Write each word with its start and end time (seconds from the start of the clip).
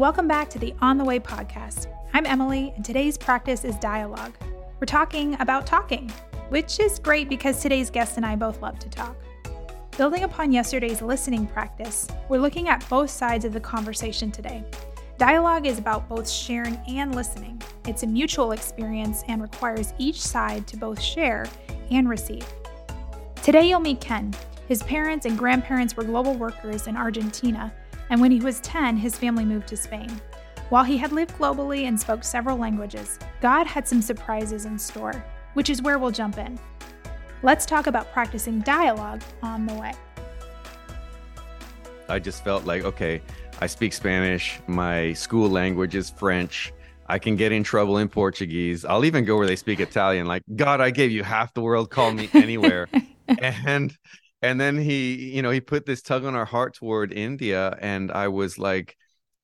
Welcome 0.00 0.28
back 0.28 0.48
to 0.48 0.58
the 0.58 0.72
On 0.80 0.96
the 0.96 1.04
Way 1.04 1.20
podcast. 1.20 1.86
I'm 2.14 2.24
Emily, 2.24 2.72
and 2.74 2.82
today's 2.82 3.18
practice 3.18 3.66
is 3.66 3.76
dialogue. 3.80 4.32
We're 4.80 4.86
talking 4.86 5.36
about 5.40 5.66
talking, 5.66 6.08
which 6.48 6.80
is 6.80 6.98
great 6.98 7.28
because 7.28 7.60
today's 7.60 7.90
guest 7.90 8.16
and 8.16 8.24
I 8.24 8.34
both 8.34 8.62
love 8.62 8.78
to 8.78 8.88
talk. 8.88 9.14
Building 9.98 10.22
upon 10.22 10.52
yesterday's 10.52 11.02
listening 11.02 11.46
practice, 11.46 12.08
we're 12.30 12.40
looking 12.40 12.70
at 12.70 12.88
both 12.88 13.10
sides 13.10 13.44
of 13.44 13.52
the 13.52 13.60
conversation 13.60 14.30
today. 14.30 14.64
Dialogue 15.18 15.66
is 15.66 15.78
about 15.78 16.08
both 16.08 16.26
sharing 16.26 16.80
and 16.88 17.14
listening. 17.14 17.60
It's 17.86 18.02
a 18.02 18.06
mutual 18.06 18.52
experience 18.52 19.22
and 19.28 19.42
requires 19.42 19.92
each 19.98 20.22
side 20.22 20.66
to 20.68 20.78
both 20.78 20.98
share 20.98 21.46
and 21.90 22.08
receive. 22.08 22.46
Today, 23.42 23.68
you'll 23.68 23.80
meet 23.80 24.00
Ken. 24.00 24.32
His 24.66 24.82
parents 24.82 25.26
and 25.26 25.36
grandparents 25.36 25.94
were 25.94 26.04
global 26.04 26.32
workers 26.32 26.86
in 26.86 26.96
Argentina, 26.96 27.70
and 28.10 28.20
when 28.20 28.32
he 28.32 28.40
was 28.40 28.60
10, 28.60 28.96
his 28.96 29.16
family 29.16 29.44
moved 29.44 29.68
to 29.68 29.76
Spain. 29.76 30.20
While 30.68 30.84
he 30.84 30.96
had 30.96 31.12
lived 31.12 31.36
globally 31.38 31.84
and 31.84 31.98
spoke 31.98 32.22
several 32.22 32.56
languages, 32.56 33.18
God 33.40 33.66
had 33.66 33.88
some 33.88 34.02
surprises 34.02 34.66
in 34.66 34.78
store, 34.78 35.24
which 35.54 35.70
is 35.70 35.80
where 35.80 35.98
we'll 35.98 36.10
jump 36.10 36.36
in. 36.36 36.58
Let's 37.42 37.64
talk 37.64 37.86
about 37.86 38.12
practicing 38.12 38.60
dialogue 38.60 39.22
on 39.42 39.64
the 39.64 39.74
way. 39.74 39.92
I 42.08 42.18
just 42.18 42.44
felt 42.44 42.64
like, 42.66 42.84
okay, 42.84 43.22
I 43.60 43.66
speak 43.66 43.92
Spanish, 43.92 44.60
my 44.66 45.12
school 45.12 45.48
language 45.48 45.94
is 45.94 46.10
French. 46.10 46.72
I 47.06 47.18
can 47.18 47.34
get 47.36 47.50
in 47.52 47.62
trouble 47.62 47.98
in 47.98 48.08
Portuguese. 48.08 48.84
I'll 48.84 49.04
even 49.04 49.24
go 49.24 49.36
where 49.36 49.46
they 49.46 49.56
speak 49.56 49.80
Italian. 49.80 50.26
Like, 50.26 50.42
God, 50.54 50.80
I 50.80 50.90
gave 50.90 51.10
you 51.10 51.24
half 51.24 51.54
the 51.54 51.60
world, 51.60 51.90
call 51.90 52.12
me 52.12 52.28
anywhere. 52.34 52.88
and 53.28 53.96
and 54.42 54.60
then 54.60 54.78
he 54.78 55.30
you 55.30 55.42
know 55.42 55.50
he 55.50 55.60
put 55.60 55.86
this 55.86 56.02
tug 56.02 56.24
on 56.24 56.34
our 56.34 56.44
heart 56.44 56.74
toward 56.74 57.12
india 57.12 57.76
and 57.80 58.10
i 58.10 58.28
was 58.28 58.58
like 58.58 58.96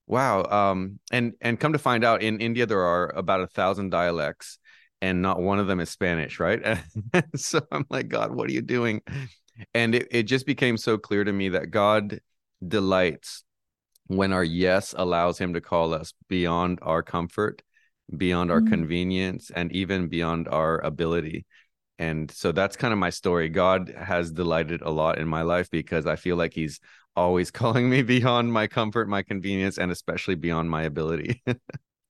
wow 0.07 0.45
um 0.45 0.99
and 1.11 1.35
and 1.41 1.61
come 1.61 1.73
to 1.73 1.79
find 1.79 2.05
out 2.05 2.23
in 2.23 2.41
india 2.41 2.67
there 2.67 2.83
are 2.83 3.09
about 3.17 3.41
a 3.41 3.47
thousand 3.47 3.91
dialects 3.91 4.59
and 5.03 5.21
not 5.21 5.41
one 5.41 5.59
of 5.59 5.67
them 5.67 5.81
is 5.81 5.91
spanish 5.91 6.41
right? 6.41 6.61
And 6.65 7.25
so 7.37 7.61
i'm 7.71 7.87
like 7.91 8.09
god 8.09 8.33
what 8.33 8.49
are 8.49 8.53
you 8.53 8.63
doing? 8.63 9.03
And 9.73 9.95
it, 9.95 10.09
it 10.11 10.23
just 10.25 10.45
became 10.45 10.77
so 10.77 10.99
clear 10.99 11.25
to 11.25 11.33
me 11.33 11.51
that 11.51 11.71
god 11.71 12.21
delights 12.67 13.43
when 14.07 14.33
our 14.33 14.45
yes 14.45 14.95
allows 14.97 15.39
him 15.39 15.55
to 15.55 15.61
call 15.61 15.95
us 15.95 16.13
beyond 16.29 16.79
our 16.83 17.03
comfort 17.03 17.63
beyond 18.17 18.51
our 18.51 18.61
mm-hmm. 18.61 18.71
convenience 18.71 19.51
and 19.51 19.73
even 19.73 20.09
beyond 20.09 20.47
our 20.49 20.79
ability 20.79 21.45
and 21.99 22.31
so 22.31 22.53
that's 22.53 22.77
kind 22.77 22.93
of 22.93 22.99
my 22.99 23.11
story. 23.11 23.49
God 23.49 23.95
has 23.97 24.31
delighted 24.31 24.83
a 24.83 24.91
lot 24.91 25.19
in 25.19 25.27
my 25.29 25.43
life 25.43 25.71
because 25.71 26.07
i 26.07 26.17
feel 26.17 26.37
like 26.37 26.53
he's 26.55 26.81
always 27.15 27.51
calling 27.61 27.89
me 27.89 28.03
beyond 28.03 28.53
my 28.53 28.67
comfort 28.67 29.09
my 29.09 29.23
convenience 29.23 29.79
and 29.79 29.91
especially 29.91 30.35
beyond 30.35 30.71
my 30.71 30.83
ability. 30.83 31.43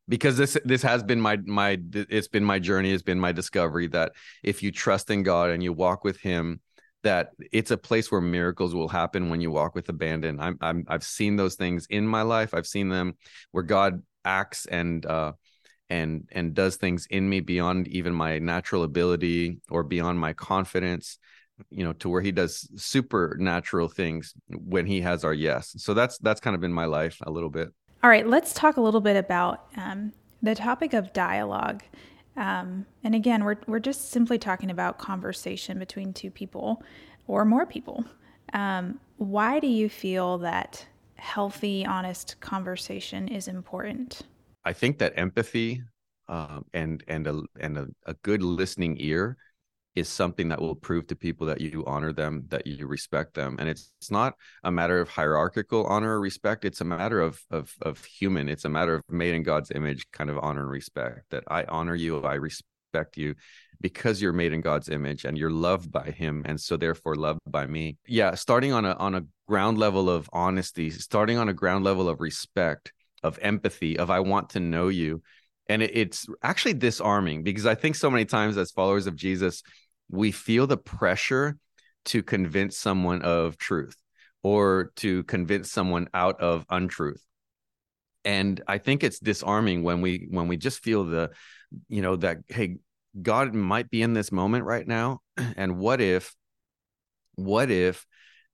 Because 0.09 0.37
this 0.37 0.57
this 0.65 0.83
has 0.83 1.03
been 1.03 1.21
my 1.21 1.37
my 1.47 1.81
it's 1.93 2.29
been 2.29 2.45
my 2.45 2.61
journey 2.61 2.93
it's 2.93 3.03
been 3.03 3.19
my 3.19 3.33
discovery 3.33 3.89
that 3.89 4.13
if 4.45 4.63
you 4.63 4.71
trust 4.71 5.11
in 5.11 5.25
god 5.25 5.51
and 5.51 5.65
you 5.65 5.73
walk 5.73 6.05
with 6.05 6.17
him 6.21 6.61
that 7.03 7.31
it's 7.53 7.73
a 7.73 7.77
place 7.77 8.11
where 8.11 8.21
miracles 8.21 8.73
will 8.73 8.89
happen 8.89 9.31
when 9.31 9.41
you 9.41 9.51
walk 9.51 9.75
with 9.75 9.89
abandon. 9.89 10.39
I'm, 10.41 10.59
I'm 10.61 10.85
i've 10.89 11.03
seen 11.03 11.35
those 11.35 11.57
things 11.57 11.87
in 11.91 12.07
my 12.07 12.23
life. 12.23 12.55
I've 12.55 12.67
seen 12.67 12.89
them 12.89 13.15
where 13.51 13.65
god 13.65 14.01
acts 14.25 14.67
and 14.67 15.05
uh 15.07 15.33
and 15.91 16.29
and 16.33 16.55
does 16.55 16.77
things 16.77 17.07
in 17.11 17.29
me 17.29 17.41
beyond 17.41 17.89
even 17.89 18.13
my 18.13 18.39
natural 18.39 18.83
ability 18.83 19.59
or 19.71 19.83
beyond 19.83 20.19
my 20.19 20.33
confidence 20.33 21.19
you 21.71 21.85
know 21.85 21.93
to 21.95 22.09
where 22.09 22.21
he 22.21 22.33
does 22.33 22.69
supernatural 22.77 23.89
things 23.89 24.35
when 24.49 24.87
he 24.87 25.01
has 25.01 25.25
our 25.25 25.35
yes. 25.35 25.75
So 25.79 25.95
that's 25.95 26.19
that's 26.19 26.41
kind 26.41 26.55
of 26.55 26.61
been 26.61 26.73
my 26.73 26.85
life 26.85 27.19
a 27.23 27.31
little 27.31 27.51
bit. 27.51 27.69
All 28.03 28.11
right 28.11 28.27
let's 28.27 28.53
talk 28.53 28.77
a 28.77 28.81
little 28.81 29.01
bit 29.01 29.17
about 29.17 29.67
um, 29.77 30.13
the 30.43 30.55
topic 30.55 30.93
of 30.93 31.13
dialogue. 31.13 31.83
Um, 32.37 32.85
and 33.03 33.15
again 33.15 33.45
we're, 33.45 33.57
we're 33.67 33.79
just 33.79 34.11
simply 34.11 34.39
talking 34.39 34.71
about 34.71 34.99
conversation 34.99 35.79
between 35.79 36.13
two 36.13 36.31
people 36.31 36.83
or 37.27 37.45
more 37.45 37.65
people. 37.65 38.05
Um, 38.53 39.01
why 39.17 39.59
do 39.59 39.67
you 39.67 39.89
feel 39.89 40.39
that 40.39 40.87
healthy 41.17 41.87
honest 41.87 42.37
conversation 42.41 43.29
is 43.29 43.49
important 43.49 44.23
I 44.67 44.73
think 44.73 44.99
that 44.99 45.13
empathy 45.17 45.81
um, 46.29 46.65
and 46.75 47.03
and 47.07 47.27
a 47.29 47.41
and 47.61 47.79
a, 47.79 47.87
a, 48.05 48.15
good 48.15 48.43
listening 48.43 48.97
ear 48.99 49.37
is 49.95 50.09
something 50.09 50.49
that 50.49 50.61
will 50.61 50.75
prove 50.75 51.07
to 51.07 51.15
people 51.15 51.47
that 51.47 51.61
you 51.61 51.85
honor 51.87 52.13
them, 52.13 52.43
that 52.49 52.67
you 52.67 52.89
respect 52.89 53.35
them, 53.35 53.57
and 53.61 53.69
it's 53.69 53.93
it's 54.01 54.11
not 54.11 54.35
a 54.65 54.73
matter 54.73 55.01
of 55.01 55.09
hierarchical 55.09 55.87
honor 55.87 56.17
or 56.17 56.21
respect. 56.21 56.65
It's 56.65 56.81
a 56.81 56.85
matter 56.85 57.21
of 57.21 57.41
of 57.53 57.73
of 57.81 58.05
human. 58.05 58.49
It's 58.49 58.65
a 58.65 58.69
matter 58.69 58.97
of 58.97 59.03
made 59.09 59.35
in 59.37 59.45
God's 59.45 59.71
image, 59.71 60.11
kind 60.11 60.31
of 60.31 60.39
honor 60.39 60.63
and 60.63 60.71
respect. 60.71 61.31
That 61.31 61.45
I 61.47 61.63
honor 61.69 61.95
you, 61.95 62.21
I 62.25 62.35
respect 62.35 63.17
you, 63.17 63.37
because 63.81 64.21
you're 64.21 64.33
made 64.33 64.53
in 64.53 64.63
God's 64.63 64.89
image 64.89 65.25
and 65.25 65.39
you're 65.39 65.49
loved 65.49 65.93
by 65.93 66.11
him 66.11 66.43
and 66.45 66.61
so 66.61 66.77
therefore 66.77 67.15
loved 67.15 67.39
by 67.47 67.67
me. 67.69 67.99
Yeah, 68.09 68.35
starting 68.35 68.73
on 68.73 68.85
a 68.85 68.95
on 68.95 69.15
a 69.15 69.23
ground 69.47 69.79
level 69.79 70.11
of 70.11 70.29
honesty, 70.33 70.91
starting 70.91 71.39
on 71.39 71.49
a 71.49 71.55
ground 71.55 71.85
level 71.85 72.09
of 72.09 72.21
respect 72.21 72.93
of 73.23 73.39
empathy 73.43 73.99
of 73.99 74.11
i 74.11 74.21
want 74.21 74.51
to 74.51 74.61
know 74.61 74.89
you. 74.89 75.23
And 75.69 75.83
it, 75.83 75.97
it's 75.97 76.27
actually 76.43 76.75
disarming 76.75 77.43
because 77.43 77.67
i 77.67 77.75
think 77.75 77.97
so 77.97 78.11
many 78.11 78.25
times 78.25 78.57
as 78.57 78.71
followers 78.71 79.07
of 79.07 79.17
jesus 79.17 79.63
we 80.09 80.31
feel 80.31 80.67
the 80.67 80.77
pressure 80.77 81.57
to 82.07 82.23
convince 82.23 82.79
someone 82.79 83.23
of 83.23 83.59
truth 83.59 83.97
or 84.43 84.93
to 84.97 85.25
convince 85.25 85.73
someone 85.73 86.09
out 86.15 86.41
of 86.41 86.65
untruth. 86.71 87.21
And 88.25 88.61
i 88.69 88.79
think 88.79 89.03
it's 89.03 89.19
disarming 89.19 89.83
when 89.83 90.01
we 90.01 90.29
when 90.31 90.49
we 90.49 90.57
just 90.57 90.83
feel 90.83 91.05
the 91.05 91.31
you 91.89 92.03
know 92.03 92.17
that 92.17 92.39
hey 92.49 92.77
god 93.21 93.55
might 93.55 93.91
be 93.91 94.03
in 94.03 94.13
this 94.13 94.31
moment 94.31 94.65
right 94.65 94.87
now 94.87 95.21
and 95.57 95.79
what 95.79 96.01
if 96.01 96.35
what 97.37 97.71
if 97.71 98.07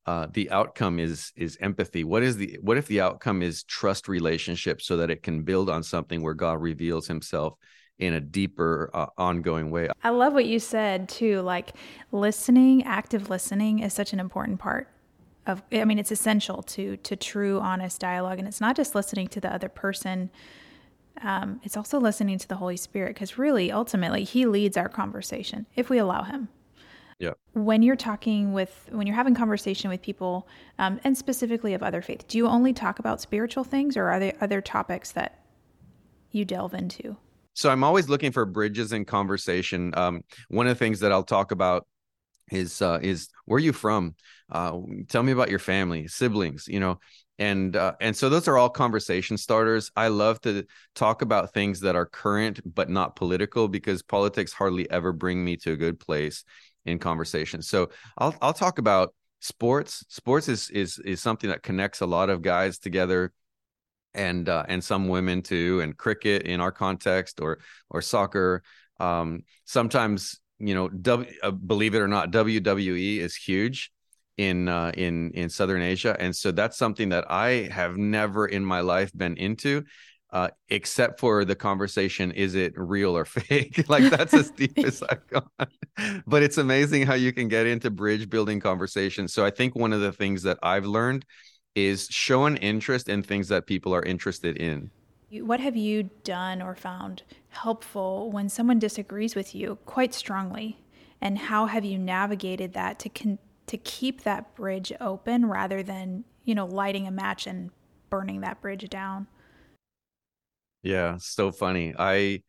uh, 0.07 0.27
the 0.33 0.51
outcome 0.51 0.99
is 0.99 1.33
is 1.37 1.57
empathy. 1.61 2.05
What 2.05 2.23
is 2.23 2.37
the 2.37 2.59
what 2.61 2.77
if 2.77 2.87
the 2.89 3.01
outcome 3.01 3.43
is 3.43 3.63
trust 3.65 4.09
relationship 4.09 4.83
so 4.83 4.97
that 4.97 5.11
it 5.11 5.23
can 5.23 5.43
build 5.43 5.71
on 5.71 5.83
something 5.83 6.23
where 6.23 6.35
god 6.35 6.61
reveals 6.61 7.07
himself 7.07 7.55
in 7.99 8.15
a 8.15 8.21
deeper 8.21 8.91
uh, 8.95 9.07
ongoing 9.17 9.71
way? 9.71 9.89
I 10.03 10.11
love 10.11 10.33
what 10.33 10.47
you 10.47 10.59
said 10.59 11.09
too 11.09 11.41
like 11.43 11.73
listening 12.11 12.83
active 12.85 13.31
listening 13.31 13.79
is 13.79 13.93
such 13.93 14.12
an 14.12 14.19
important 14.19 14.59
part 14.59 14.89
of 15.47 15.62
i 15.73 15.85
mean 15.85 15.99
it's 15.99 16.12
essential 16.12 16.62
to 16.62 16.97
to 16.99 17.17
true 17.17 17.59
honest 17.61 18.01
dialogue 18.01 18.39
and 18.39 18.47
it's 18.47 18.61
not 18.61 18.77
just 18.77 18.95
listening 18.95 19.27
to 19.29 19.41
the 19.41 19.53
other 19.53 19.69
person 19.69 20.31
um, 21.23 21.61
it's 21.62 21.77
also 21.77 22.01
listening 22.01 22.39
to 22.39 22.49
the 22.49 22.57
holy 22.57 22.77
spirit 22.77 23.15
because 23.15 23.39
really 23.39 23.71
ultimately 23.71 24.25
he 24.25 24.47
leads 24.47 24.77
our 24.77 24.89
conversation 24.89 25.67
if 25.75 25.91
we 25.91 25.99
allow 25.99 26.23
him 26.23 26.49
yeah. 27.22 27.34
When 27.53 27.83
you're 27.83 27.94
talking 27.94 28.53
with, 28.53 28.88
when 28.91 29.06
you're 29.06 29.15
having 29.15 29.37
conversation 29.37 29.88
with 29.88 30.03
people, 30.03 30.49
um, 30.81 30.99
and 31.05 31.16
specifically 31.16 31.72
of 31.72 31.81
other 31.81 32.03
faith, 32.03 32.27
do 32.27 32.37
you 32.37 32.49
only 32.49 32.72
talk 32.72 32.99
about 32.99 33.21
spiritual 33.21 33.62
things, 33.62 33.97
or 33.97 34.09
are 34.09 34.19
there 34.19 34.34
other 34.41 34.60
topics 34.60 35.12
that 35.12 35.38
you 36.32 36.44
delve 36.44 36.75
into? 36.75 37.16
So 37.55 37.71
I'm 37.71 37.84
always 37.84 38.09
looking 38.09 38.32
for 38.32 38.44
bridges 38.44 38.93
in 38.93 39.05
conversation. 39.05 39.97
Um, 39.97 40.25
one 40.49 40.66
of 40.66 40.77
the 40.77 40.84
things 40.84 40.99
that 41.00 41.12
I'll 41.12 41.22
talk 41.22 41.53
about 41.53 41.87
is 42.50 42.82
uh, 42.82 42.99
is 43.00 43.28
where 43.44 43.56
are 43.56 43.61
you 43.61 43.72
from? 43.72 44.16
Uh, 44.50 44.78
tell 45.09 45.22
me 45.22 45.31
about 45.31 45.49
your 45.49 45.61
family, 45.61 46.09
siblings. 46.09 46.66
You 46.66 46.81
know, 46.81 46.99
and 47.38 47.77
uh, 47.77 47.93
and 48.00 48.16
so 48.16 48.31
those 48.31 48.49
are 48.49 48.59
all 48.59 48.69
conversation 48.69 49.37
starters. 49.37 49.93
I 49.94 50.09
love 50.09 50.41
to 50.41 50.65
talk 50.97 51.22
about 51.22 51.53
things 51.53 51.81
that 51.81 51.94
are 51.94 52.06
current 52.06 52.61
but 52.65 52.91
not 52.91 53.15
political 53.15 53.69
because 53.69 54.03
politics 54.03 54.53
hardly 54.53 54.91
ever 54.91 55.12
bring 55.12 55.44
me 55.44 55.56
to 55.59 55.72
a 55.72 55.77
good 55.77 56.00
place 56.00 56.43
in 56.87 56.98
conversation. 56.98 57.62
So 57.62 57.91
I'll 58.19 58.34
I'll 58.41 58.53
talk 58.53 58.78
about 58.78 59.15
sports. 59.41 60.05
Sports 60.08 60.49
is 60.49 60.70
is 60.70 60.99
is 60.99 61.20
something 61.20 61.50
that 61.50 61.62
connects 61.62 62.00
a 62.00 62.06
lot 62.06 62.31
of 62.31 62.43
guys 62.43 62.79
together 62.79 63.32
and 64.14 64.49
uh, 64.49 64.64
and 64.69 64.82
some 64.82 65.08
women 65.08 65.43
too 65.43 65.81
and 65.81 65.96
cricket 65.96 66.43
in 66.43 66.61
our 66.61 66.73
context 66.73 67.40
or 67.40 67.58
or 67.90 68.02
soccer 68.02 68.62
um, 69.00 69.43
sometimes 69.64 70.40
you 70.58 70.75
know 70.75 70.88
w, 70.88 71.31
uh, 71.43 71.50
believe 71.50 71.94
it 71.94 72.00
or 72.00 72.08
not 72.08 72.31
WWE 72.31 73.19
is 73.19 73.35
huge 73.35 73.90
in 74.37 74.69
uh, 74.69 74.93
in 74.94 75.31
in 75.32 75.49
southern 75.49 75.82
Asia 75.82 76.17
and 76.19 76.35
so 76.35 76.52
that's 76.52 76.76
something 76.76 77.11
that 77.11 77.31
I 77.31 77.69
have 77.73 77.96
never 77.96 78.46
in 78.46 78.64
my 78.64 78.81
life 78.81 79.11
been 79.17 79.37
into 79.37 79.85
uh, 80.32 80.49
except 80.70 81.20
for 81.20 81.44
the 81.44 81.55
conversation 81.55 82.32
is 82.32 82.55
it 82.55 82.73
real 82.76 83.17
or 83.17 83.25
fake? 83.38 83.84
Like 83.88 84.11
that's 84.11 84.34
as 84.34 84.50
deep 84.50 84.79
as 84.79 85.02
i've 85.11 85.26
gone. 85.29 85.49
But 86.26 86.43
it's 86.43 86.58
amazing 86.58 87.06
how 87.06 87.14
you 87.14 87.32
can 87.32 87.49
get 87.49 87.67
into 87.67 87.90
bridge 87.90 88.31
building 88.31 88.61
conversations. 88.61 89.32
So 89.32 89.44
i 89.44 89.50
think 89.50 89.75
one 89.75 89.93
of 89.93 90.00
the 90.00 90.12
things 90.12 90.43
that 90.44 90.58
i've 90.62 90.87
learned 90.87 91.25
is 91.75 92.08
show 92.11 92.44
an 92.44 92.56
interest 92.58 93.08
in 93.08 93.23
things 93.23 93.49
that 93.49 93.67
people 93.67 93.94
are 93.94 94.02
interested 94.02 94.56
in. 94.56 94.90
What 95.31 95.61
have 95.61 95.76
you 95.76 96.11
done 96.25 96.61
or 96.61 96.75
found 96.75 97.23
helpful 97.49 98.31
when 98.31 98.50
someone 98.50 98.78
disagrees 98.78 99.35
with 99.35 99.55
you 99.55 99.78
quite 99.87 100.12
strongly? 100.12 100.78
And 101.23 101.38
how 101.38 101.67
have 101.67 101.85
you 101.85 101.99
navigated 101.99 102.75
that 102.75 102.99
to 103.00 103.08
con- 103.08 103.38
to 103.67 103.76
keep 103.78 104.25
that 104.25 104.55
bridge 104.55 104.93
open 105.00 105.46
rather 105.46 105.82
than 105.82 106.25
you 106.44 106.55
know 106.55 106.67
lighting 106.67 107.06
a 107.06 107.11
match 107.11 107.46
and 107.46 107.70
burning 108.11 108.40
that 108.43 108.61
bridge 108.61 108.88
down 108.90 109.26
Yeah, 110.82 111.17
so 111.19 111.52
funny. 111.52 111.94
I 111.99 112.43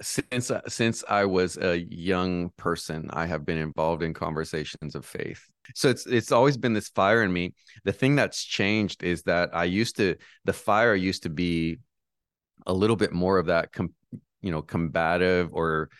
since 0.00 0.50
uh, 0.50 0.60
since 0.68 1.04
I 1.08 1.24
was 1.26 1.56
a 1.58 1.78
young 1.78 2.50
person, 2.56 3.08
I 3.12 3.26
have 3.26 3.44
been 3.44 3.58
involved 3.58 4.02
in 4.02 4.14
conversations 4.14 4.94
of 4.94 5.04
faith. 5.04 5.42
So 5.74 5.88
it's 5.88 6.06
it's 6.06 6.32
always 6.32 6.56
been 6.56 6.72
this 6.72 6.88
fire 6.88 7.22
in 7.22 7.32
me. 7.32 7.54
The 7.84 7.92
thing 7.92 8.16
that's 8.16 8.42
changed 8.42 9.04
is 9.04 9.22
that 9.24 9.54
I 9.54 9.64
used 9.64 9.96
to 9.96 10.16
the 10.44 10.52
fire 10.52 10.94
used 10.94 11.22
to 11.24 11.30
be 11.30 11.78
a 12.66 12.72
little 12.72 12.96
bit 12.96 13.12
more 13.12 13.38
of 13.38 13.46
that 13.46 13.72
com, 13.72 13.92
you 14.42 14.50
know 14.50 14.62
combative 14.62 15.52
or 15.54 15.90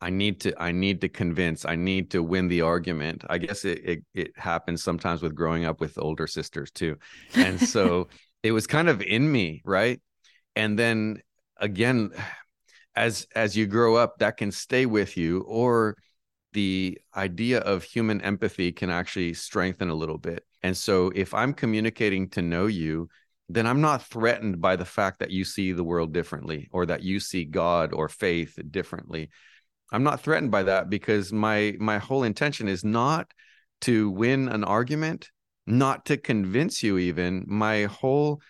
I 0.00 0.10
need 0.10 0.40
to 0.42 0.54
I 0.62 0.72
need 0.72 1.02
to 1.02 1.08
convince 1.08 1.64
I 1.64 1.76
need 1.76 2.10
to 2.12 2.22
win 2.22 2.48
the 2.48 2.62
argument. 2.62 3.24
I 3.30 3.38
guess 3.38 3.64
it 3.64 3.80
it, 3.84 4.04
it 4.14 4.30
happens 4.38 4.82
sometimes 4.82 5.22
with 5.22 5.34
growing 5.34 5.64
up 5.64 5.80
with 5.80 5.98
older 5.98 6.26
sisters 6.26 6.70
too. 6.70 6.96
And 7.34 7.60
so 7.68 8.08
it 8.42 8.52
was 8.52 8.66
kind 8.66 8.88
of 8.88 9.02
in 9.02 9.30
me, 9.30 9.62
right? 9.64 10.00
And 10.56 10.78
then 10.78 11.20
again 11.56 12.10
as 12.96 13.26
as 13.34 13.56
you 13.56 13.66
grow 13.66 13.96
up 13.96 14.18
that 14.18 14.36
can 14.36 14.50
stay 14.50 14.86
with 14.86 15.16
you 15.16 15.40
or 15.42 15.96
the 16.52 16.98
idea 17.16 17.58
of 17.58 17.82
human 17.82 18.20
empathy 18.20 18.70
can 18.72 18.88
actually 18.88 19.34
strengthen 19.34 19.90
a 19.90 19.94
little 19.94 20.18
bit. 20.18 20.44
And 20.62 20.76
so 20.76 21.10
if 21.14 21.34
I'm 21.34 21.52
communicating 21.52 22.30
to 22.30 22.42
know 22.42 22.66
you, 22.66 23.08
then 23.48 23.66
I'm 23.66 23.80
not 23.80 24.04
threatened 24.04 24.60
by 24.60 24.76
the 24.76 24.84
fact 24.84 25.18
that 25.18 25.30
you 25.30 25.44
see 25.44 25.72
the 25.72 25.84
world 25.84 26.12
differently 26.12 26.68
or 26.72 26.86
that 26.86 27.02
you 27.02 27.20
see 27.20 27.44
God 27.44 27.92
or 27.92 28.08
faith 28.08 28.58
differently. 28.70 29.30
I'm 29.92 30.04
not 30.04 30.20
threatened 30.20 30.50
by 30.50 30.62
that 30.64 30.88
because 30.88 31.32
my 31.32 31.74
my 31.78 31.98
whole 31.98 32.22
intention 32.22 32.68
is 32.68 32.84
not 32.84 33.30
to 33.82 34.10
win 34.10 34.48
an 34.48 34.64
argument, 34.64 35.30
not 35.66 36.06
to 36.06 36.16
convince 36.16 36.82
you 36.82 36.98
even. 36.98 37.44
My 37.46 37.84
whole 37.84 38.40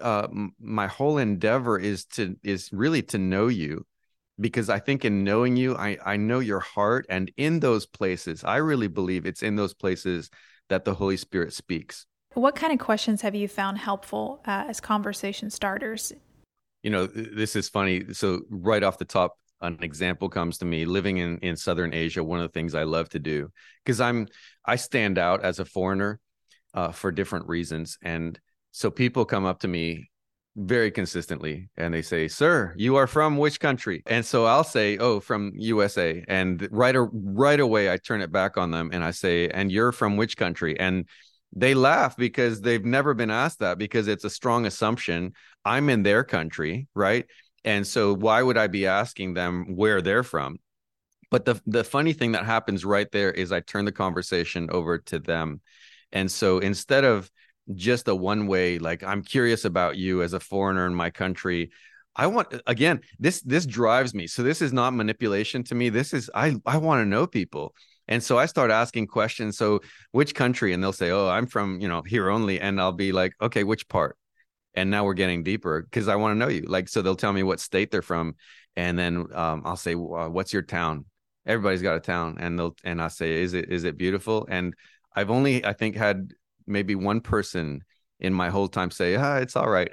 uh 0.00 0.28
my 0.58 0.86
whole 0.86 1.18
endeavor 1.18 1.78
is 1.78 2.04
to 2.04 2.36
is 2.42 2.70
really 2.72 3.02
to 3.02 3.18
know 3.18 3.48
you 3.48 3.86
because 4.40 4.68
I 4.68 4.78
think 4.78 5.04
in 5.04 5.24
knowing 5.24 5.56
you, 5.56 5.76
I, 5.76 5.98
I 6.04 6.16
know 6.16 6.40
your 6.40 6.60
heart. 6.60 7.06
And 7.08 7.30
in 7.36 7.60
those 7.60 7.86
places, 7.86 8.42
I 8.44 8.56
really 8.56 8.88
believe 8.88 9.26
it's 9.26 9.42
in 9.42 9.56
those 9.56 9.74
places 9.74 10.30
that 10.68 10.84
the 10.84 10.94
Holy 10.94 11.16
Spirit 11.16 11.52
speaks. 11.52 12.06
What 12.34 12.56
kind 12.56 12.72
of 12.72 12.80
questions 12.80 13.22
have 13.22 13.34
you 13.34 13.46
found 13.46 13.78
helpful 13.78 14.42
uh, 14.46 14.64
as 14.68 14.80
conversation 14.80 15.50
starters? 15.50 16.12
You 16.82 16.90
know, 16.90 17.06
this 17.06 17.54
is 17.54 17.68
funny. 17.68 18.12
So, 18.12 18.40
right 18.50 18.82
off 18.82 18.98
the 18.98 19.04
top, 19.04 19.38
an 19.60 19.78
example 19.82 20.28
comes 20.28 20.58
to 20.58 20.64
me 20.64 20.84
living 20.84 21.18
in, 21.18 21.38
in 21.38 21.56
Southern 21.56 21.94
Asia. 21.94 22.24
One 22.24 22.40
of 22.40 22.44
the 22.44 22.52
things 22.52 22.74
I 22.74 22.82
love 22.82 23.08
to 23.10 23.20
do 23.20 23.50
because 23.84 24.00
I'm 24.00 24.26
I 24.64 24.76
stand 24.76 25.16
out 25.16 25.44
as 25.44 25.60
a 25.60 25.64
foreigner 25.64 26.18
uh, 26.74 26.90
for 26.90 27.12
different 27.12 27.48
reasons. 27.48 27.98
And 28.02 28.38
so 28.74 28.90
people 28.90 29.24
come 29.24 29.44
up 29.44 29.60
to 29.60 29.68
me 29.68 30.10
very 30.56 30.90
consistently 30.90 31.68
and 31.76 31.94
they 31.94 32.02
say 32.02 32.26
sir 32.26 32.74
you 32.76 32.96
are 32.96 33.06
from 33.06 33.36
which 33.36 33.60
country? 33.60 34.02
And 34.06 34.26
so 34.26 34.46
i'll 34.46 34.64
say 34.64 34.98
oh 34.98 35.20
from 35.20 35.52
usa 35.54 36.24
and 36.28 36.68
right 36.70 36.96
right 36.98 37.60
away 37.60 37.90
i 37.90 37.96
turn 37.96 38.20
it 38.20 38.32
back 38.32 38.56
on 38.56 38.70
them 38.72 38.90
and 38.92 39.02
i 39.02 39.12
say 39.12 39.48
and 39.48 39.70
you're 39.70 39.92
from 39.92 40.16
which 40.16 40.36
country? 40.36 40.78
And 40.78 41.08
they 41.56 41.72
laugh 41.74 42.16
because 42.16 42.60
they've 42.60 42.84
never 42.84 43.14
been 43.14 43.30
asked 43.30 43.60
that 43.60 43.78
because 43.78 44.08
it's 44.08 44.24
a 44.24 44.30
strong 44.30 44.66
assumption 44.66 45.32
i'm 45.64 45.88
in 45.88 46.02
their 46.02 46.24
country 46.24 46.88
right? 46.94 47.26
And 47.64 47.86
so 47.86 48.12
why 48.14 48.42
would 48.42 48.58
i 48.58 48.66
be 48.66 48.86
asking 48.86 49.34
them 49.34 49.76
where 49.76 50.02
they're 50.02 50.24
from? 50.24 50.58
But 51.30 51.44
the 51.44 51.60
the 51.66 51.84
funny 51.84 52.12
thing 52.12 52.32
that 52.32 52.44
happens 52.44 52.84
right 52.84 53.10
there 53.12 53.30
is 53.30 53.52
i 53.52 53.60
turn 53.60 53.84
the 53.84 53.92
conversation 53.92 54.68
over 54.70 54.98
to 54.98 55.20
them. 55.20 55.60
And 56.10 56.30
so 56.30 56.58
instead 56.58 57.04
of 57.04 57.30
just 57.72 58.08
a 58.08 58.14
one 58.14 58.46
way 58.46 58.78
like 58.78 59.02
i'm 59.02 59.22
curious 59.22 59.64
about 59.64 59.96
you 59.96 60.22
as 60.22 60.34
a 60.34 60.40
foreigner 60.40 60.86
in 60.86 60.94
my 60.94 61.10
country. 61.10 61.70
I 62.16 62.28
want 62.28 62.54
again 62.66 63.00
this 63.18 63.40
this 63.42 63.66
drives 63.66 64.14
me. 64.14 64.26
So 64.26 64.42
this 64.42 64.62
is 64.62 64.72
not 64.72 64.94
manipulation 64.94 65.64
to 65.64 65.74
me. 65.74 65.88
This 65.88 66.12
is 66.12 66.30
i 66.34 66.54
i 66.66 66.76
want 66.76 67.00
to 67.00 67.06
know 67.06 67.26
people. 67.26 67.74
And 68.06 68.22
so 68.22 68.38
i 68.38 68.46
start 68.46 68.70
asking 68.70 69.08
questions. 69.08 69.56
So 69.56 69.80
which 70.12 70.34
country? 70.34 70.72
And 70.72 70.82
they'll 70.82 70.92
say 70.92 71.10
oh 71.10 71.28
i'm 71.28 71.46
from 71.46 71.80
you 71.80 71.88
know 71.88 72.02
here 72.02 72.28
only. 72.30 72.60
And 72.60 72.80
i'll 72.80 72.92
be 72.92 73.12
like 73.12 73.32
okay 73.40 73.64
which 73.64 73.88
part? 73.88 74.16
And 74.74 74.90
now 74.90 75.04
we're 75.04 75.14
getting 75.14 75.42
deeper 75.42 75.82
because 75.82 76.06
i 76.08 76.16
want 76.16 76.32
to 76.34 76.38
know 76.38 76.48
you. 76.48 76.62
Like 76.62 76.88
so 76.88 77.02
they'll 77.02 77.16
tell 77.16 77.32
me 77.32 77.42
what 77.42 77.60
state 77.60 77.90
they're 77.90 78.02
from. 78.02 78.36
And 78.76 78.98
then 78.98 79.26
um, 79.34 79.62
i'll 79.64 79.76
say 79.76 79.94
well, 79.94 80.30
what's 80.30 80.52
your 80.52 80.62
town? 80.62 81.06
Everybody's 81.46 81.82
got 81.82 81.96
a 81.96 82.00
town. 82.00 82.36
And 82.38 82.58
they'll 82.58 82.76
and 82.84 83.02
i 83.02 83.08
say 83.08 83.42
is 83.42 83.54
it 83.54 83.70
is 83.70 83.84
it 83.84 83.96
beautiful? 83.96 84.46
And 84.48 84.74
i've 85.16 85.30
only 85.30 85.64
i 85.64 85.72
think 85.72 85.96
had 85.96 86.32
maybe 86.66 86.94
one 86.94 87.20
person 87.20 87.84
in 88.20 88.32
my 88.32 88.50
whole 88.50 88.68
time 88.68 88.90
say, 88.90 89.16
ah, 89.16 89.36
it's 89.36 89.56
all 89.56 89.68
right. 89.68 89.92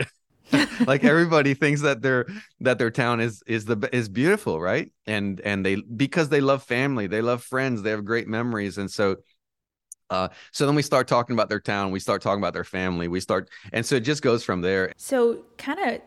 like 0.88 1.04
everybody 1.04 1.54
thinks 1.54 1.82
that 1.82 2.02
their 2.02 2.26
that 2.60 2.78
their 2.78 2.92
town 2.92 3.20
is 3.20 3.42
is 3.48 3.66
the 3.66 3.90
is 3.94 4.10
beautiful, 4.10 4.60
right? 4.60 4.92
And 5.06 5.40
and 5.42 5.66
they 5.66 5.76
because 5.76 6.30
they 6.30 6.42
love 6.42 6.64
family, 6.64 7.08
they 7.08 7.22
love 7.22 7.44
friends, 7.44 7.82
they 7.82 7.92
have 7.92 8.04
great 8.04 8.28
memories, 8.28 8.78
and 8.78 8.90
so 8.90 9.18
uh, 10.10 10.28
so 10.52 10.66
then 10.66 10.76
we 10.76 10.82
start 10.82 11.08
talking 11.08 11.34
about 11.34 11.48
their 11.48 11.60
town, 11.60 11.90
we 11.90 12.00
start 12.00 12.22
talking 12.22 12.42
about 12.42 12.54
their 12.54 12.66
family, 12.66 13.08
we 13.08 13.22
start, 13.22 13.50
and 13.72 13.86
so 13.86 13.96
it 13.96 14.02
just 14.02 14.22
goes 14.22 14.44
from 14.44 14.60
there. 14.60 14.92
So 14.98 15.46
kind 15.58 15.80
of 15.80 16.02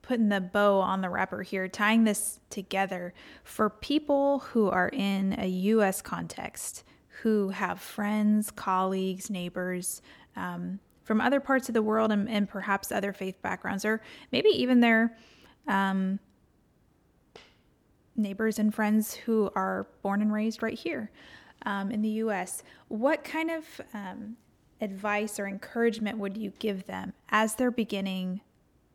putting 0.00 0.30
the 0.30 0.40
bow 0.40 0.80
on 0.80 1.02
the 1.02 1.10
wrapper 1.10 1.42
here, 1.42 1.68
tying 1.68 2.04
this 2.04 2.40
together 2.48 3.12
for 3.44 3.68
people 3.68 4.40
who 4.40 4.70
are 4.70 4.88
in 4.88 5.36
a 5.38 5.46
U.S. 5.46 6.00
context 6.00 6.84
who 7.20 7.50
have 7.50 7.80
friends, 7.80 8.50
colleagues, 8.50 9.30
neighbors 9.30 10.00
um, 10.36 10.78
from 11.04 11.20
other 11.20 11.40
parts 11.40 11.68
of 11.68 11.74
the 11.74 11.82
world 11.82 12.10
and, 12.10 12.28
and, 12.28 12.48
perhaps 12.48 12.90
other 12.90 13.12
faith 13.12 13.40
backgrounds, 13.42 13.84
or 13.84 14.00
maybe 14.30 14.48
even 14.48 14.80
their 14.80 15.16
um, 15.68 16.18
neighbors 18.16 18.58
and 18.58 18.74
friends 18.74 19.14
who 19.14 19.50
are 19.54 19.86
born 20.02 20.22
and 20.22 20.32
raised 20.32 20.62
right 20.62 20.78
here 20.78 21.10
um, 21.66 21.90
in 21.90 22.02
the 22.02 22.08
US. 22.08 22.62
What 22.88 23.24
kind 23.24 23.50
of 23.50 23.80
um, 23.92 24.36
advice 24.80 25.38
or 25.38 25.46
encouragement 25.46 26.18
would 26.18 26.36
you 26.36 26.52
give 26.58 26.86
them 26.86 27.12
as 27.28 27.54
they're 27.54 27.70
beginning 27.70 28.40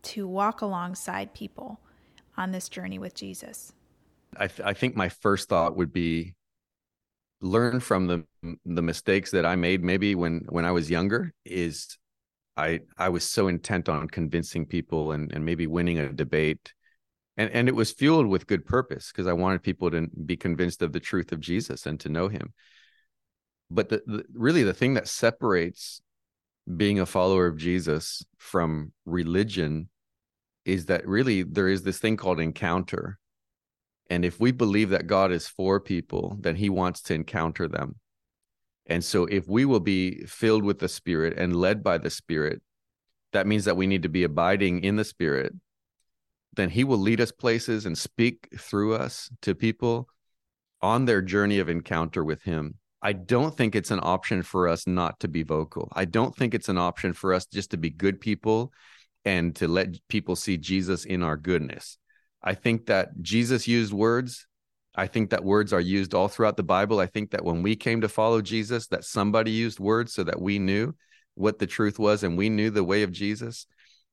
to 0.02 0.26
walk 0.26 0.60
alongside 0.60 1.34
people 1.34 1.80
on 2.36 2.52
this 2.52 2.68
journey 2.68 2.98
with 2.98 3.14
Jesus? 3.14 3.72
I, 4.36 4.46
th- 4.46 4.66
I 4.66 4.74
think 4.74 4.94
my 4.94 5.08
first 5.08 5.48
thought 5.48 5.76
would 5.76 5.92
be 5.92 6.34
learn 7.40 7.80
from 7.80 8.06
the 8.06 8.24
the 8.64 8.82
mistakes 8.82 9.30
that 9.30 9.46
I 9.46 9.56
made 9.56 9.82
maybe 9.82 10.14
when 10.14 10.44
when 10.48 10.64
I 10.64 10.72
was 10.72 10.90
younger 10.90 11.32
is 11.44 11.96
I 12.56 12.80
I 12.96 13.08
was 13.08 13.24
so 13.24 13.48
intent 13.48 13.88
on 13.88 14.08
convincing 14.08 14.66
people 14.66 15.12
and 15.12 15.32
and 15.32 15.44
maybe 15.44 15.66
winning 15.66 15.98
a 15.98 16.12
debate. 16.12 16.72
And 17.36 17.50
and 17.52 17.68
it 17.68 17.74
was 17.74 17.92
fueled 17.92 18.26
with 18.26 18.48
good 18.48 18.66
purpose 18.66 19.12
because 19.12 19.28
I 19.28 19.32
wanted 19.32 19.62
people 19.62 19.90
to 19.92 20.08
be 20.26 20.36
convinced 20.36 20.82
of 20.82 20.92
the 20.92 21.00
truth 21.00 21.30
of 21.30 21.40
Jesus 21.40 21.86
and 21.86 22.00
to 22.00 22.08
know 22.08 22.28
him. 22.28 22.52
But 23.70 23.90
the, 23.90 24.02
the 24.06 24.24
really 24.32 24.64
the 24.64 24.74
thing 24.74 24.94
that 24.94 25.08
separates 25.08 26.00
being 26.76 26.98
a 26.98 27.06
follower 27.06 27.46
of 27.46 27.56
Jesus 27.56 28.24
from 28.36 28.92
religion 29.06 29.88
is 30.64 30.86
that 30.86 31.06
really 31.06 31.44
there 31.44 31.68
is 31.68 31.82
this 31.82 31.98
thing 31.98 32.16
called 32.16 32.40
encounter 32.40 33.18
and 34.10 34.24
if 34.24 34.40
we 34.40 34.52
believe 34.52 34.90
that 34.90 35.06
God 35.06 35.32
is 35.32 35.46
for 35.46 35.80
people, 35.80 36.36
then 36.40 36.56
he 36.56 36.70
wants 36.70 37.02
to 37.02 37.14
encounter 37.14 37.68
them. 37.68 37.96
And 38.86 39.04
so 39.04 39.26
if 39.26 39.46
we 39.46 39.64
will 39.64 39.80
be 39.80 40.24
filled 40.24 40.64
with 40.64 40.78
the 40.78 40.88
Spirit 40.88 41.38
and 41.38 41.54
led 41.54 41.82
by 41.82 41.98
the 41.98 42.10
Spirit, 42.10 42.62
that 43.32 43.46
means 43.46 43.66
that 43.66 43.76
we 43.76 43.86
need 43.86 44.02
to 44.04 44.08
be 44.08 44.24
abiding 44.24 44.82
in 44.82 44.96
the 44.96 45.04
Spirit. 45.04 45.52
Then 46.54 46.70
he 46.70 46.84
will 46.84 46.98
lead 46.98 47.20
us 47.20 47.30
places 47.30 47.84
and 47.84 47.96
speak 47.96 48.48
through 48.58 48.94
us 48.94 49.30
to 49.42 49.54
people 49.54 50.08
on 50.80 51.04
their 51.04 51.20
journey 51.20 51.58
of 51.58 51.68
encounter 51.68 52.24
with 52.24 52.42
him. 52.42 52.76
I 53.02 53.12
don't 53.12 53.56
think 53.56 53.76
it's 53.76 53.90
an 53.90 54.00
option 54.02 54.42
for 54.42 54.66
us 54.66 54.86
not 54.86 55.20
to 55.20 55.28
be 55.28 55.42
vocal. 55.42 55.88
I 55.92 56.04
don't 56.06 56.34
think 56.34 56.54
it's 56.54 56.68
an 56.68 56.78
option 56.78 57.12
for 57.12 57.34
us 57.34 57.46
just 57.46 57.70
to 57.72 57.76
be 57.76 57.90
good 57.90 58.20
people 58.20 58.72
and 59.24 59.54
to 59.56 59.68
let 59.68 59.96
people 60.08 60.34
see 60.34 60.56
Jesus 60.56 61.04
in 61.04 61.22
our 61.22 61.36
goodness. 61.36 61.98
I 62.42 62.54
think 62.54 62.86
that 62.86 63.20
Jesus 63.20 63.66
used 63.66 63.92
words. 63.92 64.46
I 64.94 65.06
think 65.06 65.30
that 65.30 65.44
words 65.44 65.72
are 65.72 65.80
used 65.80 66.14
all 66.14 66.28
throughout 66.28 66.56
the 66.56 66.62
Bible. 66.62 66.98
I 66.98 67.06
think 67.06 67.30
that 67.30 67.44
when 67.44 67.62
we 67.62 67.76
came 67.76 68.00
to 68.00 68.08
follow 68.08 68.42
Jesus, 68.42 68.88
that 68.88 69.04
somebody 69.04 69.50
used 69.50 69.78
words 69.78 70.12
so 70.12 70.24
that 70.24 70.40
we 70.40 70.58
knew 70.58 70.94
what 71.34 71.58
the 71.58 71.66
truth 71.66 71.98
was 71.98 72.24
and 72.24 72.36
we 72.36 72.48
knew 72.48 72.70
the 72.70 72.84
way 72.84 73.02
of 73.02 73.12
Jesus. 73.12 73.66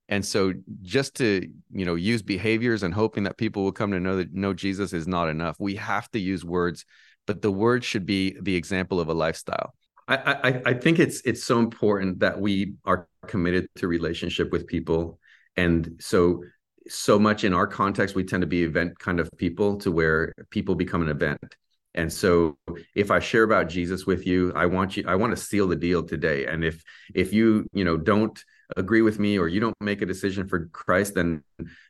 And 0.08 0.24
so 0.24 0.54
just 0.84 1.16
to, 1.16 1.48
you 1.72 1.86
know, 1.86 1.96
use 1.96 2.22
behaviors 2.22 2.84
and 2.84 2.94
hoping 2.94 3.24
that 3.24 3.38
people 3.38 3.64
will 3.64 3.72
come 3.72 3.92
to 3.92 4.00
know 4.00 4.18
that 4.18 4.34
know 4.34 4.54
Jesus 4.54 4.94
is 4.94 5.08
not 5.08 5.30
enough. 5.30 5.56
We 5.60 5.76
have 5.76 6.10
to 6.12 6.20
use 6.20 6.46
words, 6.46 6.86
but 7.26 7.42
the 7.42 7.52
word 7.52 7.84
should 7.84 8.06
be 8.06 8.36
the 8.40 8.56
example 8.56 9.00
of 9.00 9.08
a 9.08 9.14
lifestyle. 9.14 9.74
I, 10.08 10.16
I, 10.18 10.62
I 10.68 10.74
think 10.76 11.00
it's 11.00 11.22
it's 11.26 11.44
so 11.44 11.58
important 11.58 12.20
that 12.20 12.40
we 12.40 12.76
are 12.86 13.08
committed 13.26 13.68
to 13.78 13.88
relationship 13.88 14.52
with 14.52 14.68
people. 14.68 15.20
And 15.58 15.96
so 16.00 16.44
so 16.88 17.18
much 17.18 17.44
in 17.44 17.54
our 17.54 17.68
context 17.68 18.16
we 18.16 18.24
tend 18.24 18.42
to 18.42 18.48
be 18.48 18.64
event 18.64 18.98
kind 19.00 19.20
of 19.20 19.30
people 19.38 19.78
to 19.78 19.92
where 19.92 20.34
people 20.50 20.76
become 20.76 21.02
an 21.02 21.10
event 21.10 21.56
and 21.94 22.12
so 22.12 22.58
if 22.96 23.10
i 23.10 23.20
share 23.20 23.44
about 23.44 23.68
jesus 23.68 24.06
with 24.06 24.28
you 24.28 24.52
i 24.56 24.66
want 24.66 24.96
you 24.96 25.04
i 25.08 25.16
want 25.16 25.36
to 25.36 25.42
seal 25.42 25.68
the 25.68 25.76
deal 25.76 26.04
today 26.04 26.46
and 26.46 26.64
if 26.64 26.84
if 27.14 27.34
you 27.34 27.66
you 27.74 27.84
know 27.84 27.98
don't 27.98 28.44
agree 28.78 29.02
with 29.02 29.20
me 29.20 29.38
or 29.38 29.48
you 29.48 29.60
don't 29.60 29.76
make 29.80 30.02
a 30.02 30.06
decision 30.06 30.48
for 30.48 30.68
Christ, 30.68 31.16
then 31.16 31.44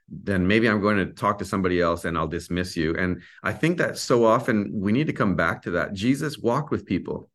then 0.07 0.45
maybe 0.45 0.67
I'm 0.69 0.81
going 0.81 0.97
to 0.97 1.07
talk 1.07 1.39
to 1.39 1.45
somebody 1.45 1.81
else 1.81 2.05
and 2.05 2.15
I'll 2.17 2.27
dismiss 2.27 2.77
you. 2.77 2.95
And 2.95 3.23
I 3.41 3.53
think 3.53 3.79
that 3.79 3.97
so 3.97 4.23
often 4.23 4.71
we 4.71 4.91
need 4.91 5.07
to 5.07 5.13
come 5.13 5.35
back 5.35 5.63
to 5.63 5.71
that. 5.71 5.93
Jesus 5.93 6.37
walked 6.37 6.69
with 6.69 6.85
people. 6.85 7.29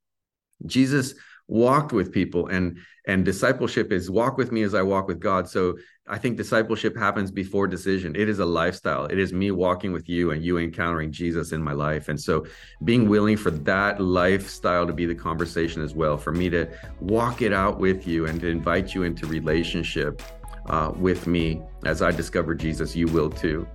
Jesus 0.67 1.14
walked 1.49 1.93
with 1.93 2.12
people 2.12 2.47
and 2.47 2.79
and 3.07 3.25
discipleship 3.25 3.90
is 3.90 4.11
walk 4.11 4.37
with 4.37 4.52
me 4.52 4.62
as 4.62 4.75
I 4.75 4.83
walk 4.83 5.09
with 5.09 5.19
God. 5.19 5.49
So 5.49 5.79
I 6.12 6.19
think 6.19 6.37
discipleship 6.37 6.97
happens 6.97 7.31
before 7.31 7.69
decision. 7.69 8.17
It 8.17 8.29
is 8.29 8.40
a 8.40 8.45
lifestyle. 8.45 9.05
It 9.05 9.17
is 9.17 9.33
me 9.33 9.52
walking 9.52 9.93
with 9.93 10.09
you 10.09 10.33
and 10.33 10.45
you 10.45 10.59
encountering 10.59 11.12
Jesus 11.12 11.52
in 11.52 11.62
my 11.62 11.71
life. 11.71 12.09
And 12.09 12.21
so 12.21 12.47
being 12.83 13.09
willing 13.09 13.37
for 13.37 13.52
that 13.52 14.00
lifestyle 14.00 14.88
to 14.88 14.93
be 14.93 15.07
the 15.07 15.14
conversation 15.14 15.83
as 15.83 15.95
well, 15.95 16.19
for 16.19 16.33
me 16.33 16.50
to 16.50 16.69
walk 16.99 17.43
it 17.43 17.52
out 17.52 17.79
with 17.79 18.09
you 18.09 18.26
and 18.26 18.40
to 18.40 18.49
invite 18.49 18.93
you 18.93 19.05
into 19.05 19.25
relationship 19.29 20.21
uh, 20.67 20.90
with 20.97 21.29
me 21.29 21.62
as 21.85 22.02
I 22.02 22.11
discover 22.11 22.57
Jesus, 22.57 22.97
you 22.97 23.07
will 23.07 23.31
too. 23.31 23.69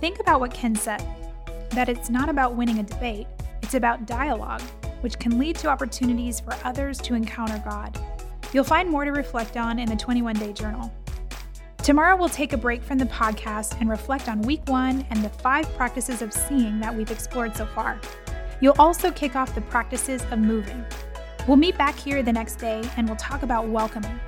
Think 0.00 0.18
about 0.18 0.40
what 0.40 0.52
Ken 0.52 0.74
said 0.74 1.06
that 1.70 1.88
it's 1.88 2.10
not 2.10 2.28
about 2.28 2.56
winning 2.56 2.80
a 2.80 2.82
debate, 2.82 3.28
it's 3.62 3.74
about 3.74 4.06
dialogue, 4.06 4.62
which 5.02 5.20
can 5.20 5.38
lead 5.38 5.54
to 5.58 5.68
opportunities 5.68 6.40
for 6.40 6.56
others 6.64 6.98
to 6.98 7.14
encounter 7.14 7.62
God. 7.64 7.96
You'll 8.54 8.64
find 8.64 8.88
more 8.88 9.04
to 9.04 9.10
reflect 9.10 9.56
on 9.56 9.80
in 9.80 9.88
the 9.88 9.96
21 9.96 10.36
day 10.36 10.52
journal. 10.52 10.90
Tomorrow, 11.78 12.16
we'll 12.16 12.28
take 12.28 12.52
a 12.54 12.56
break 12.56 12.82
from 12.82 12.96
the 12.98 13.04
podcast 13.06 13.78
and 13.80 13.90
reflect 13.90 14.28
on 14.28 14.40
week 14.42 14.62
one 14.68 15.04
and 15.10 15.22
the 15.22 15.28
five 15.28 15.68
practices 15.74 16.22
of 16.22 16.32
seeing 16.32 16.78
that 16.80 16.94
we've 16.94 17.10
explored 17.10 17.54
so 17.56 17.66
far. 17.66 18.00
You'll 18.60 18.76
also 18.78 19.10
kick 19.10 19.34
off 19.34 19.54
the 19.54 19.60
practices 19.60 20.22
of 20.30 20.38
moving. 20.38 20.82
We'll 21.46 21.56
meet 21.56 21.76
back 21.76 21.98
here 21.98 22.22
the 22.22 22.32
next 22.32 22.56
day 22.56 22.88
and 22.96 23.08
we'll 23.08 23.16
talk 23.16 23.42
about 23.42 23.68
welcoming. 23.68 24.18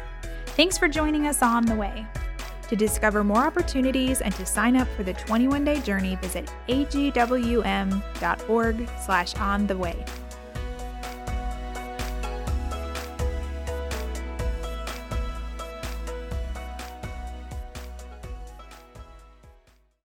Thanks 0.49 0.77
for 0.77 0.89
joining 0.89 1.29
us 1.29 1.41
on 1.41 1.65
the 1.65 1.77
way. 1.77 2.05
To 2.69 2.75
discover 2.77 3.23
more 3.23 3.47
opportunities 3.47 4.21
and 4.21 4.35
to 4.35 4.45
sign 4.45 4.77
up 4.77 4.89
for 4.97 5.05
the 5.05 5.15
21 5.15 5.65
day 5.65 5.81
journey, 5.81 6.17
visit 6.17 6.53
agwm.org 6.69 8.01
slash 9.05 9.35
on 9.37 9.67
the 9.69 9.77
way. 9.77 10.05